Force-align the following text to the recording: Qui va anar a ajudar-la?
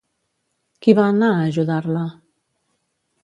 Qui 0.85 0.95
va 0.99 1.03
anar 1.09 1.29
a 1.35 1.45
ajudar-la? 1.51 2.07